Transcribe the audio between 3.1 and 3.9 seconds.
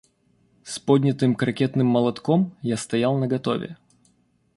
наготове.